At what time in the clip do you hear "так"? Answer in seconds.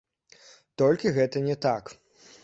1.67-1.93